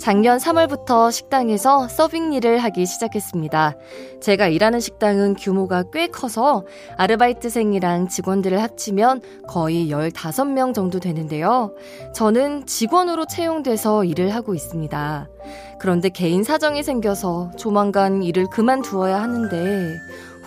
[0.00, 3.76] 작년 3월부터 식당에서 서빙 일을 하기 시작했습니다.
[4.22, 6.64] 제가 일하는 식당은 규모가 꽤 커서
[6.96, 11.74] 아르바이트생이랑 직원들을 합치면 거의 15명 정도 되는데요.
[12.14, 15.28] 저는 직원으로 채용돼서 일을 하고 있습니다.
[15.78, 19.98] 그런데 개인 사정이 생겨서 조만간 일을 그만두어야 하는데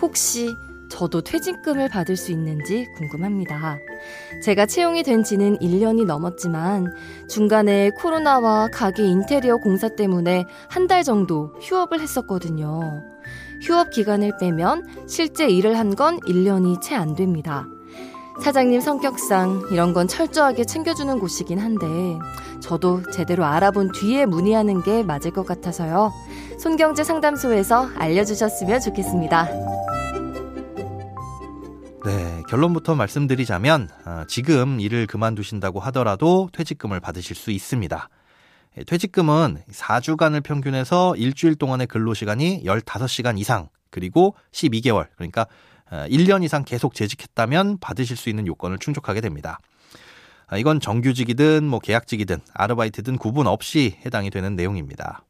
[0.02, 0.48] 혹시
[0.94, 3.78] 저도 퇴직금을 받을 수 있는지 궁금합니다.
[4.44, 6.86] 제가 채용이 된 지는 1년이 넘었지만
[7.28, 13.02] 중간에 코로나와 가게 인테리어 공사 때문에 한 달 정도 휴업을 했었거든요.
[13.62, 17.66] 휴업 기간을 빼면 실제 일을 한 건 1년이 채 안 됩니다.
[18.42, 21.86] 사장님 성격상 이런 건 철저하게 챙겨주는 곳이긴 한데
[22.60, 26.12] 저도 제대로 알아본 뒤에 문의하는 게 맞을 것 같아서요.
[26.58, 29.48] 손경제 상담소에서 알려주셨으면 좋겠습니다.
[32.04, 38.10] 네, 결론부터 말씀드리자면 어, 지금 일을 그만두신다고 하더라도 퇴직금을 받으실 수 있습니다.
[38.76, 45.46] 예, 퇴직금은 4주간을 평균해서 일주일 동안의 근로시간이 15시간 이상 그리고 12개월 그러니까
[45.90, 49.58] 1년 어, 이상 계속 재직했다면 받으실 수 있는 요건을 충족하게 됩니다.
[50.46, 55.22] 아, 이건 정규직이든 뭐 계약직이든 아르바이트든 구분 없이 해당이 되는 내용입니다.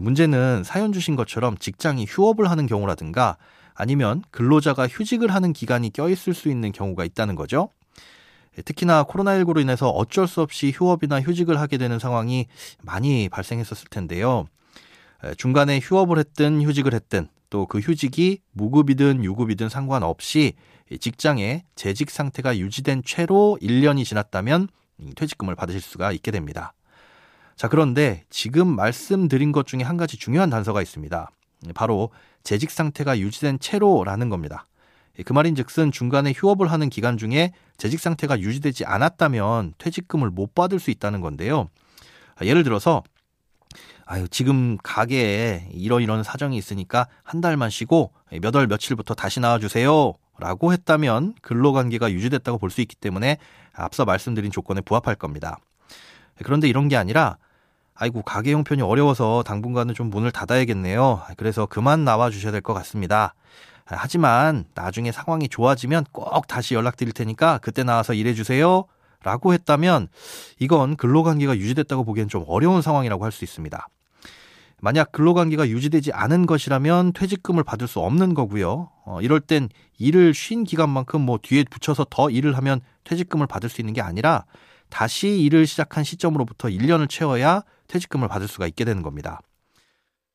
[0.00, 3.38] 문제는 사연 주신 것처럼 직장이 휴업을 하는 경우라든가
[3.74, 7.70] 아니면 근로자가 휴직을 하는 기간이 껴있을 수 있는 경우가 있다는 거죠.
[8.58, 12.46] 예, 특히나 코로나19로 인해서 어쩔 수 없이 휴업이나 휴직을 하게 되는 상황이
[12.82, 14.46] 많이 발생했었을 텐데요.
[15.24, 20.54] 예, 중간에 휴업을 했든 휴직을 했든 또 그 휴직이 무급이든 유급이든 상관없이
[20.98, 24.68] 직장에 재직 상태가 유지된 채로 1년이 지났다면
[25.16, 26.72] 퇴직금을 받으실 수가 있게 됩니다.
[27.56, 31.30] 자, 그런데 지금 말씀드린 것 중에 한 가지 중요한 단서가 있습니다.
[31.74, 32.10] 바로
[32.42, 34.66] 재직 상태가 유지된 채로라는 겁니다.
[35.24, 40.78] 그 말인 즉슨 중간에 휴업을 하는 기간 중에 재직 상태가 유지되지 않았다면 퇴직금을 못 받을
[40.78, 41.68] 수 있다는 건데요.
[42.42, 43.02] 예를 들어서
[44.06, 50.14] 아유, 지금 가게에 이러이런 사정이 있으니까 한 달만 쉬고 몇 월 며칠부터 다시 나와주세요.
[50.38, 53.36] 라고 했다면 근로관계가 유지됐다고 볼 수 있기 때문에
[53.74, 55.58] 앞서 말씀드린 조건에 부합할 겁니다.
[56.42, 57.36] 그런데 이런 게 아니라
[58.00, 61.20] 아이고 가게 형편이 어려워서 당분간은 좀 문을 닫아야겠네요.
[61.36, 63.34] 그래서 그만 나와 주셔야 될 것 같습니다.
[63.84, 68.84] 하지만 나중에 상황이 좋아지면 꼭 다시 연락드릴 테니까 그때 나와서 일해 주세요.
[69.22, 70.08] 라고 했다면
[70.60, 73.86] 이건 근로관계가 유지됐다고 보기엔 좀 어려운 상황이라고 할 수 있습니다.
[74.80, 78.88] 만약 근로관계가 유지되지 않은 것이라면 퇴직금을 받을 수 없는 거고요.
[79.04, 79.68] 어, 이럴 땐
[79.98, 84.44] 일을 쉰 기간만큼 뭐 뒤에 붙여서 더 일을 하면 퇴직금을 받을 수 있는 게 아니라
[84.90, 89.40] 다시 일을 시작한 시점으로부터 1년을 채워야 퇴직금을 받을 수가 있게 되는 겁니다.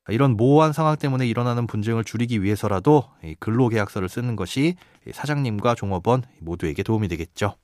[0.08, 3.04] 이런 모호한 상황 때문에 일어나는 분쟁을 줄이기 위해서라도
[3.40, 4.76] 근로계약서를 쓰는 것이
[5.12, 7.54] 사장님과 종업원 모두에게 도움이 되겠죠.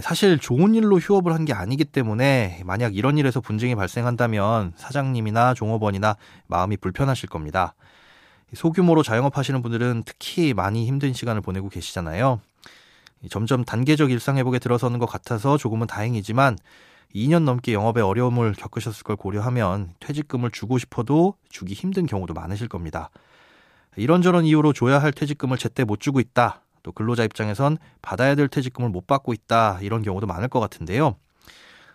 [0.00, 6.16] 사실 좋은 일로 휴업을 한 게 아니기 때문에 만약 이런 일에서 분쟁이 발생한다면 사장님이나 종업원이나
[6.48, 7.74] 마음이 불편하실 겁니다.
[8.54, 12.40] 소규모로 자영업 하시는 분들은 특히 많이 힘든 시간을 보내고 계시잖아요.
[13.30, 16.56] 점점 단계적 일상회복에 들어서는 것 같아서 조금은 다행이지만
[17.14, 23.10] 2년 넘게 영업에 어려움을 겪으셨을 걸 고려하면 퇴직금을 주고 싶어도 주기 힘든 경우도 많으실 겁니다.
[23.96, 26.60] 이런저런 이유로 줘야 할 퇴직금을 제때 못 주고 있다.
[26.82, 29.78] 또 근로자 입장에선 받아야 될 퇴직금을 못 받고 있다.
[29.82, 31.16] 이런 경우도 많을 것 같은데요.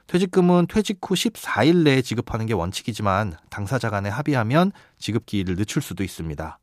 [0.07, 6.03] 퇴직금은 퇴직 후 14일 내에 지급하는 게 원칙이지만 당사자 간에 합의하면 지급 기일을 늦출 수도
[6.03, 6.59] 있습니다.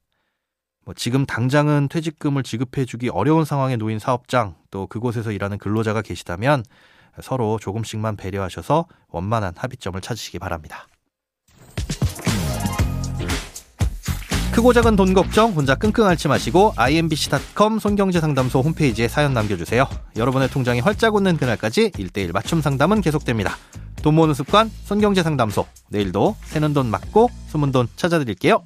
[0.89, 6.65] 뭐 지금 당장은 퇴직금을 지급해주기 어려운 상황에 놓인 사업장 또 그곳에서 일하는 근로자가 계시다면
[7.21, 10.87] 서로 조금씩만 배려하셔서 원만한 합의점을 찾으시기 바랍니다.
[14.51, 19.87] 크고 작은 돈 걱정 혼자 끙끙 앓지 마시고 imbc.com 손경제 상담소 홈페이지에 사연 남겨주세요.
[20.17, 23.59] 여러분의 통장이 활짝 웃는 그날까지 1대1 맞춤 상담은 계속됩니다.
[24.03, 28.65] 돈 모으는 습관 손경제 상담소 내일도 새는 돈 맞고 숨은 돈 찾아드릴게요.